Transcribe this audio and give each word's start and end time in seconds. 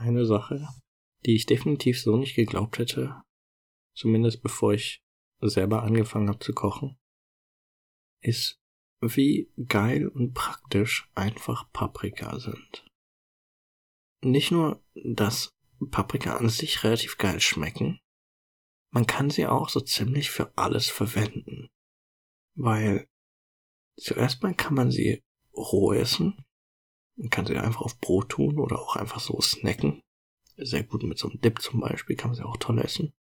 eine 0.00 0.26
Sache, 0.26 0.68
die 1.26 1.36
ich 1.36 1.46
definitiv 1.46 2.00
so 2.00 2.16
nicht 2.16 2.34
geglaubt 2.34 2.78
hätte, 2.78 3.22
zumindest 3.94 4.42
bevor 4.42 4.72
ich 4.72 5.02
selber 5.40 5.82
angefangen 5.82 6.28
habe 6.28 6.38
zu 6.38 6.52
kochen, 6.52 6.98
ist, 8.20 8.58
wie 9.00 9.50
geil 9.68 10.08
und 10.08 10.34
praktisch 10.34 11.08
einfach 11.14 11.70
Paprika 11.72 12.38
sind. 12.38 12.86
Nicht 14.22 14.50
nur, 14.50 14.84
dass 14.94 15.56
Paprika 15.90 16.36
an 16.36 16.50
sich 16.50 16.84
relativ 16.84 17.16
geil 17.16 17.40
schmecken, 17.40 18.00
man 18.90 19.06
kann 19.06 19.30
sie 19.30 19.46
auch 19.46 19.68
so 19.68 19.80
ziemlich 19.80 20.30
für 20.30 20.56
alles 20.56 20.88
verwenden. 20.88 21.68
Weil 22.54 23.08
zuerst 23.96 24.42
mal 24.42 24.54
kann 24.54 24.74
man 24.74 24.90
sie 24.90 25.22
roh 25.54 25.92
essen. 25.92 26.44
Man 27.20 27.28
kann 27.28 27.44
sie 27.44 27.56
einfach 27.58 27.82
auf 27.82 28.00
Brot 28.00 28.30
tun 28.30 28.58
oder 28.58 28.80
auch 28.80 28.96
einfach 28.96 29.20
so 29.20 29.38
snacken. 29.42 30.00
Sehr 30.56 30.84
gut 30.84 31.02
mit 31.02 31.18
so 31.18 31.28
einem 31.28 31.38
Dip 31.42 31.60
zum 31.60 31.80
Beispiel 31.80 32.16
kann 32.16 32.30
man 32.30 32.36
sie 32.36 32.46
auch 32.46 32.56
toll 32.56 32.78
essen. 32.78 33.12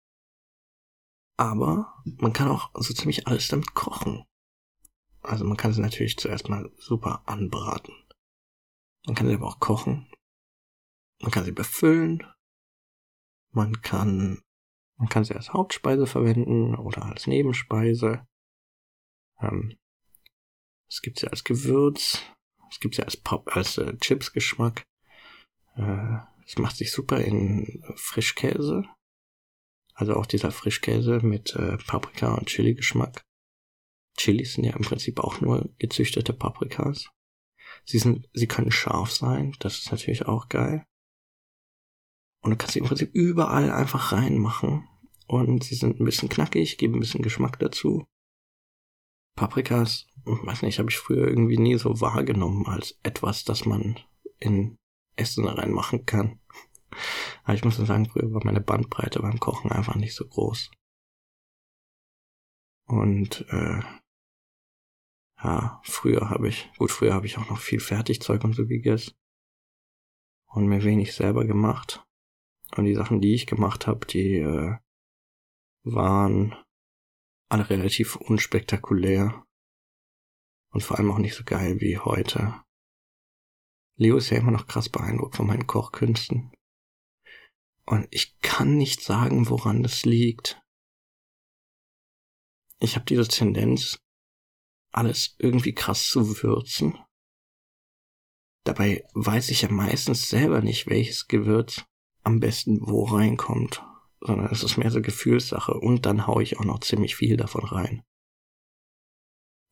Aber 1.38 2.02
man 2.06 2.32
kann 2.32 2.48
auch 2.48 2.72
so 2.76 2.94
ziemlich 2.94 3.28
alles 3.28 3.50
damit 3.50 3.74
kochen. 3.74 4.24
Also 5.22 5.44
man 5.44 5.58
kann 5.58 5.74
sie 5.74 5.82
natürlich 5.82 6.18
zuerst 6.18 6.48
mal 6.48 6.72
super 6.78 7.24
anbraten. 7.26 7.94
Man 9.06 9.16
kann 9.16 9.28
sie 9.28 9.34
aber 9.34 9.48
auch 9.48 9.60
kochen. 9.60 10.10
Man 11.22 11.32
kann 11.32 11.44
sie 11.44 11.52
befüllen. 11.52 12.26
Man 13.52 13.82
kann 13.82 14.42
man 14.96 15.10
kann 15.10 15.26
sie 15.26 15.36
als 15.36 15.52
Hauptspeise 15.52 16.08
verwenden 16.08 16.76
oder 16.76 17.04
als 17.06 17.28
Nebenspeise. 17.28 18.26
Ähm, 19.42 19.78
es 20.90 21.02
gibt 21.02 21.20
sie 21.20 21.28
als 21.28 21.44
Gewürz. 21.44 22.22
Es 22.72 22.80
gibt 22.80 22.96
sie 22.96 23.04
als 23.04 23.18
Pop, 23.18 23.56
als 23.56 23.78
äh, 23.78 23.98
Chips-Geschmack. 23.98 24.84
Äh, 25.76 26.18
es 26.46 26.58
macht 26.58 26.78
sich 26.78 26.92
super 26.92 27.20
in 27.20 27.84
Frischkäse. 27.96 28.84
Also 29.94 30.16
auch 30.16 30.26
dieser 30.26 30.52
Frischkäse 30.52 31.20
mit 31.22 31.56
äh, 31.56 31.78
Paprika 31.78 32.34
und 32.34 32.48
Chili-Geschmack. 32.48 33.22
Chilis 34.18 34.54
sind 34.54 34.66
ja 34.66 34.76
im 34.76 34.84
Prinzip 34.84 35.20
auch 35.20 35.42
nur 35.42 35.70
gezüchtete 35.78 36.34
Paprikas. 36.34 37.10
Sie 37.86 38.00
sind, 38.00 38.28
sie 38.34 38.48
können 38.48 38.72
scharf 38.72 39.12
sein. 39.12 39.56
Das 39.60 39.78
ist 39.78 39.92
natürlich 39.92 40.26
auch 40.26 40.50
geil. 40.50 40.86
Und 42.42 42.52
du 42.52 42.58
kannst 42.58 42.74
sie 42.74 42.80
im 42.80 42.86
Prinzip 42.86 43.14
überall 43.14 43.72
einfach 43.72 44.12
reinmachen. 44.12 44.88
Und 45.28 45.64
sie 45.64 45.76
sind 45.76 46.00
ein 46.00 46.06
bisschen 46.06 46.30
knackig, 46.30 46.78
geben 46.78 46.96
ein 46.96 47.00
bisschen 47.02 47.22
Geschmack 47.22 47.60
dazu. 47.60 48.06
Paprikas, 49.36 50.08
weiß 50.26 50.64
nicht, 50.64 50.80
habe 50.80 50.90
ich 50.90 50.98
früher 50.98 51.28
irgendwie 51.28 51.58
nie 51.58 51.78
so 51.78 52.02
wahrgenommen 52.02 52.66
als 52.68 53.00
etwas, 53.04 53.44
das 53.44 53.66
man 53.66 54.00
in 54.40 54.78
Essen 55.16 55.48
reinmachen 55.48 56.06
kann. 56.06 56.40
Aber 57.44 57.54
ich 57.54 57.64
muss 57.64 57.78
sagen, 57.78 58.08
früher 58.08 58.32
war 58.34 58.44
meine 58.44 58.62
Bandbreite 58.62 59.22
beim 59.22 59.40
Kochen 59.40 59.72
einfach 59.72 59.96
nicht 59.96 60.16
so 60.16 60.26
groß. 60.26 60.72
Und 62.86 63.46
äh, 63.50 63.82
ja, 65.44 65.82
früher 65.84 66.30
habe 66.30 66.50
ich, 66.50 66.70
gut, 66.78 66.92
früher 66.92 67.14
habe 67.14 67.28
ich 67.28 67.38
auch 67.38 67.50
noch 67.50 67.60
viel 67.60 67.80
Fertigzeug 67.80 68.44
und 68.44 68.54
so 68.54 68.66
gegessen 68.66 69.14
und 70.48 70.68
mir 70.68 70.84
wenig 70.84 71.14
selber 71.14 71.46
gemacht. 71.46 72.04
Und 72.76 72.86
die 72.86 72.96
Sachen, 72.96 73.22
die 73.22 73.34
ich 73.34 73.48
gemacht 73.48 73.88
habe, 73.88 74.06
die 74.06 74.38
äh, 74.38 74.78
waren 75.84 76.56
alle 77.50 77.70
relativ 77.70 78.16
unspektakulär 78.16 79.46
und 80.72 80.84
vor 80.84 80.98
allem 80.98 81.12
auch 81.12 81.18
nicht 81.18 81.36
so 81.36 81.44
geil 81.44 81.82
wie 81.82 81.98
heute. 81.98 82.64
Leo 83.96 84.18
ist 84.18 84.30
ja 84.30 84.38
immer 84.38 84.52
noch 84.52 84.68
krass 84.68 84.88
beeindruckt 84.88 85.36
von 85.36 85.48
meinen 85.48 85.68
Kochkünsten. 85.68 86.54
Und 87.86 88.08
ich 88.12 88.40
kann 88.40 88.78
nicht 88.78 89.02
sagen, 89.02 89.50
woran 89.50 89.84
das 89.84 90.06
liegt. 90.06 90.62
Ich 92.80 92.96
habe 92.96 93.06
diese 93.06 93.28
Tendenz, 93.28 94.00
alles 94.92 95.36
irgendwie 95.40 95.74
krass 95.74 96.08
zu 96.08 96.42
würzen. 96.44 96.98
Dabei 98.64 99.06
weiß 99.14 99.50
ich 99.50 99.64
ja 99.64 99.72
meistens 99.72 100.30
selber 100.30 100.62
nicht, 100.62 100.88
welches 100.88 101.28
Gewürz 101.28 101.84
am 102.24 102.40
besten 102.40 102.80
wo 102.82 103.06
reinkommt, 103.06 103.84
sondern 104.22 104.48
es 104.52 104.64
ist 104.64 104.78
mehr 104.78 104.92
so 104.92 105.02
Gefühlssache 105.02 105.74
und 105.74 106.06
dann 106.06 106.28
hau 106.28 106.40
ich 106.40 106.60
auch 106.60 106.66
noch 106.66 106.80
ziemlich 106.80 107.16
viel 107.16 107.38
davon 107.38 107.64
rein. 107.64 108.04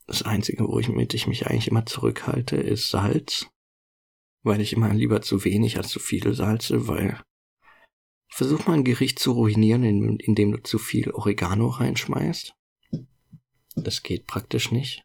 Das 0.05 0.23
Einzige, 0.23 0.67
wo 0.67 0.79
ich 0.79 0.87
mit 0.87 1.13
ich 1.13 1.27
mich 1.27 1.47
eigentlich 1.47 1.67
immer 1.67 1.85
zurückhalte, 1.85 2.55
ist 2.55 2.89
Salz, 2.89 3.49
weil 4.43 4.61
ich 4.61 4.73
immer 4.73 4.93
lieber 4.93 5.21
zu 5.21 5.43
wenig 5.43 5.77
als 5.77 5.89
zu 5.89 5.99
viel 5.99 6.33
salze, 6.33 6.87
weil 6.87 7.21
versuch 8.29 8.67
mal 8.67 8.75
ein 8.75 8.83
Gericht 8.85 9.19
zu 9.19 9.33
ruinieren, 9.33 9.83
indem 10.19 10.51
du 10.53 10.63
zu 10.63 10.79
viel 10.79 11.11
Oregano 11.11 11.67
reinschmeißt. 11.67 12.53
Das 13.75 14.03
geht 14.03 14.27
praktisch 14.27 14.71
nicht. 14.71 15.03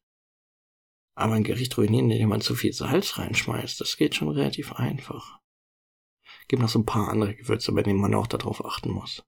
Aber 1.15 1.35
ein 1.35 1.45
Gericht 1.45 1.77
ruinieren, 1.77 2.11
indem 2.11 2.29
man 2.29 2.41
zu 2.41 2.55
viel 2.55 2.73
Salz 2.73 3.19
reinschmeißt, 3.19 3.81
das 3.81 3.97
geht 3.97 4.15
schon 4.15 4.29
relativ 4.29 4.73
einfach. 4.73 5.41
Gibt 6.49 6.63
noch 6.63 6.69
so 6.69 6.79
ein 6.79 6.87
paar 6.87 7.09
andere 7.09 7.35
Gewürze, 7.35 7.73
bei 7.73 7.83
denen 7.83 8.01
man 8.01 8.15
auch 8.15 8.27
darauf 8.27 8.65
achten 8.65 8.91
muss. 8.91 9.23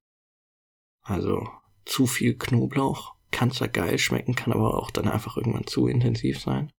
Also 1.04 1.48
zu 1.84 2.06
viel 2.06 2.37
Knoblauch 2.37 3.15
kann 3.31 3.50
zwar 3.50 3.69
geil 3.69 3.98
schmecken, 3.98 4.34
kann 4.34 4.53
aber 4.53 4.78
auch 4.78 4.91
dann 4.91 5.09
einfach 5.09 5.37
irgendwann 5.37 5.66
zu 5.66 5.87
intensiv 5.87 6.41
sein. 6.41 6.70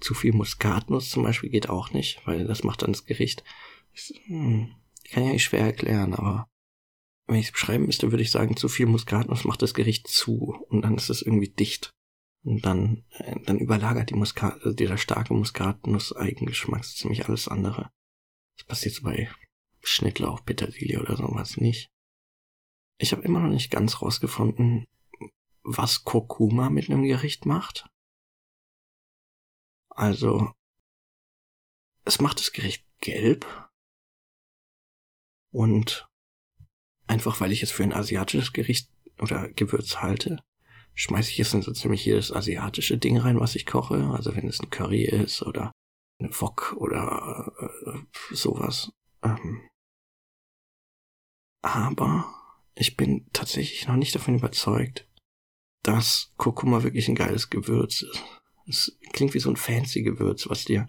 Zu 0.00 0.14
viel 0.14 0.32
Muskatnuss 0.32 1.10
zum 1.10 1.22
Beispiel 1.22 1.50
geht 1.50 1.68
auch 1.68 1.92
nicht, 1.92 2.26
weil 2.26 2.46
das 2.46 2.64
macht 2.64 2.82
dann 2.82 2.92
das 2.92 3.04
Gericht. 3.04 3.44
Hm, 4.26 4.74
kann 5.10 5.24
ja 5.24 5.32
nicht 5.32 5.44
schwer 5.44 5.64
erklären, 5.64 6.14
aber 6.14 6.48
wenn 7.26 7.38
ich 7.38 7.46
es 7.46 7.52
beschreiben 7.52 7.86
müsste, 7.86 8.10
würde 8.10 8.22
ich 8.22 8.30
sagen, 8.30 8.56
zu 8.56 8.68
viel 8.68 8.86
Muskatnuss 8.86 9.44
macht 9.44 9.62
das 9.62 9.74
Gericht 9.74 10.08
zu 10.08 10.56
und 10.68 10.82
dann 10.82 10.96
ist 10.96 11.10
es 11.10 11.22
irgendwie 11.22 11.48
dicht. 11.48 11.90
Und 12.42 12.64
dann, 12.64 13.04
äh, 13.10 13.36
dann 13.44 13.58
überlagert 13.58 14.10
die 14.10 14.14
Muskat, 14.14 14.54
also 14.54 14.72
dieser 14.72 14.96
starke 14.96 15.34
Muskatnuss-Eigengeschmack 15.34 16.84
ziemlich 16.84 17.26
alles 17.26 17.48
andere. 17.48 17.90
Das 18.56 18.66
passiert 18.66 18.94
so 18.94 19.02
bei 19.02 19.30
Schnittlauch, 19.82 20.44
Petersilie 20.44 21.00
oder 21.00 21.16
sowas 21.16 21.56
nicht. 21.58 21.90
Ich 23.00 23.12
habe 23.12 23.22
immer 23.22 23.40
noch 23.40 23.48
nicht 23.48 23.70
ganz 23.70 24.02
rausgefunden, 24.02 24.86
was 25.62 26.04
Kurkuma 26.04 26.68
mit 26.68 26.90
einem 26.90 27.02
Gericht 27.02 27.46
macht. 27.46 27.88
Also, 29.88 30.52
es 32.04 32.20
macht 32.20 32.40
das 32.40 32.52
Gericht 32.52 32.86
gelb. 33.00 33.46
Und 35.50 36.10
einfach 37.06 37.40
weil 37.40 37.52
ich 37.52 37.62
es 37.62 37.70
für 37.70 37.84
ein 37.84 37.94
asiatisches 37.94 38.52
Gericht 38.52 38.90
oder 39.18 39.48
Gewürz 39.48 39.96
halte, 39.96 40.44
schmeiße 40.94 41.30
ich 41.30 41.40
es 41.40 41.54
in 41.54 41.62
so 41.62 41.72
ziemlich 41.72 42.04
jedes 42.04 42.30
asiatische 42.30 42.98
Ding 42.98 43.16
rein, 43.16 43.40
was 43.40 43.56
ich 43.56 43.64
koche. 43.64 44.10
Also 44.14 44.36
wenn 44.36 44.46
es 44.46 44.60
ein 44.60 44.68
Curry 44.68 45.04
ist 45.04 45.40
oder 45.40 45.72
eine 46.18 46.38
Wok 46.38 46.74
oder 46.76 47.50
äh, 47.58 48.34
sowas. 48.34 48.92
Ähm, 49.22 49.66
aber 51.62 52.39
ich 52.74 52.96
bin 52.96 53.26
tatsächlich 53.32 53.86
noch 53.88 53.96
nicht 53.96 54.14
davon 54.14 54.36
überzeugt, 54.36 55.08
dass 55.82 56.32
Kurkuma 56.36 56.82
wirklich 56.82 57.08
ein 57.08 57.14
geiles 57.14 57.50
Gewürz 57.50 58.02
ist. 58.02 58.22
Es 58.66 58.98
klingt 59.12 59.34
wie 59.34 59.40
so 59.40 59.50
ein 59.50 59.56
fancy 59.56 60.02
Gewürz, 60.02 60.48
was 60.48 60.64
dir 60.64 60.86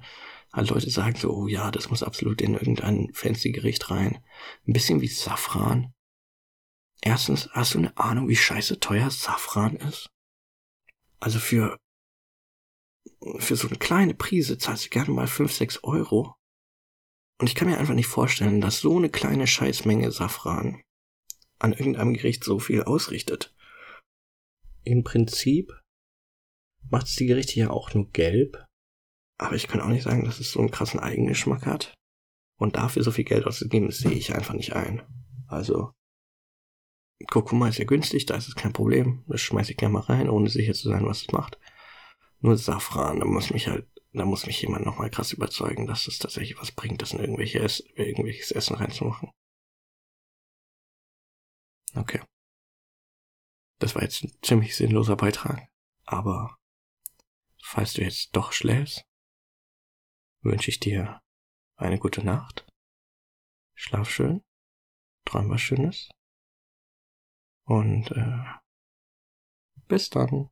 halt 0.54 0.70
Leute 0.70 0.90
sagen 0.90 1.16
so, 1.16 1.32
oh 1.32 1.48
ja, 1.48 1.72
das 1.72 1.90
muss 1.90 2.04
absolut 2.04 2.42
in 2.42 2.54
irgendein 2.54 3.10
fancy 3.14 3.52
Gericht 3.52 3.90
rein. 3.90 4.24
Ein 4.68 4.74
bisschen 4.74 5.02
wie 5.02 5.08
Safran. 5.08 5.94
Erstens, 7.02 7.50
hast 7.54 7.74
du 7.74 7.80
eine 7.80 7.98
Ahnung, 7.98 8.30
wie 8.30 8.36
scheiße 8.36 8.80
teuer 8.80 9.10
Safran 9.10 9.78
ist? 9.78 10.10
Also 11.20 11.40
für, 11.40 11.78
für 13.40 13.56
so 13.56 13.68
eine 13.68 13.78
kleine 13.78 14.14
Prise 14.14 14.58
zahlst 14.58 14.86
du 14.86 14.90
gerne 14.90 15.12
mal 15.12 15.28
5, 15.28 15.52
6 15.52 15.84
Euro. 15.84 16.36
Und 17.40 17.48
ich 17.48 17.56
kann 17.56 17.68
mir 17.68 17.80
einfach 17.80 17.96
nicht 17.96 18.08
vorstellen, 18.08 18.62
dass 18.62 18.80
so 18.80 18.98
eine 18.98 19.10
kleine 19.10 19.48
Scheißmenge 19.48 20.12
Safran 20.12 20.84
an 21.64 21.74
irgendeinem 21.74 22.14
Gericht 22.14 22.44
so 22.44 22.60
viel 22.60 22.84
ausrichtet. 22.84 23.54
Im 24.84 25.04
Prinzip 25.04 25.80
macht 26.90 27.08
es 27.08 27.16
die 27.16 27.28
Gerichte 27.28 27.60
ja 27.60 27.70
auch 27.70 27.94
nur 27.94 28.10
gelb, 28.12 28.66
aber 29.38 29.56
ich 29.56 29.68
kann 29.68 29.82
auch 29.82 29.88
nicht 29.88 30.04
sagen, 30.04 30.26
dass 30.26 30.40
es 30.40 30.52
so 30.52 30.60
einen 30.60 30.72
krassen 30.72 31.00
Eigengeschmack 31.00 31.66
hat. 31.66 31.94
Und 32.58 32.76
dafür 32.76 33.04
so 33.04 33.12
viel 33.12 33.24
Geld 33.24 33.48
auszugeben, 33.48 33.90
sehe 33.90 34.12
ich 34.12 34.36
einfach 34.36 34.54
nicht 34.54 34.74
ein. 34.74 35.02
Also, 35.48 35.94
Kurkuma 37.28 37.70
ist 37.70 37.80
ja 37.80 37.86
günstig, 37.86 38.28
da 38.28 38.36
ist 38.36 38.48
es 38.48 38.56
kein 38.56 38.74
Problem. 38.74 39.24
Das 39.28 39.42
schmeiße 39.42 39.72
ich 39.72 39.78
gerne 39.78 39.94
mal 39.94 40.02
rein, 40.02 40.30
ohne 40.30 40.48
sicher 40.50 40.74
zu 40.74 40.90
sein, 40.90 41.06
was 41.06 41.22
es 41.24 41.32
macht. 41.32 41.58
Nur 42.40 42.58
Safran, 42.58 43.20
da 43.20 43.26
muss 43.26 43.52
mich 43.52 43.68
halt 43.68 43.88
da 44.14 44.26
muss 44.26 44.46
mich 44.46 44.62
jemand 44.62 44.86
nochmal 44.86 45.10
krass 45.10 45.32
überzeugen, 45.32 45.88
dass 45.88 46.08
es 46.08 46.20
tatsächlich 46.20 46.60
was 46.60 46.72
bringt, 46.72 47.02
das 47.02 47.14
in 47.14 47.20
irgendwelche 47.20 47.60
Ess 47.60 47.82
irgendwelches 47.96 48.52
Essen 48.52 48.76
reinzumachen. 48.76 49.32
Okay. 51.96 52.22
Das 53.80 53.96
war 53.96 54.04
jetzt 54.04 54.24
ein 54.24 54.32
ziemlich 54.42 54.76
sinnloser 54.76 55.16
Beitrag, 55.16 55.70
aber 56.06 56.58
falls 57.64 57.94
du 57.94 58.02
jetzt 58.04 58.36
doch 58.36 58.52
schläfst, 58.52 59.06
wünsche 60.42 60.70
ich 60.70 60.80
dir 60.80 61.22
eine 61.76 61.98
gute 61.98 62.24
Nacht, 62.24 62.68
schlaf 63.74 64.10
schön, 64.10 64.44
träum 65.26 65.50
was 65.50 65.62
Schönes 65.62 66.10
und 67.66 68.12
äh, 68.12 68.44
bis 69.88 70.10
dann. 70.10 70.50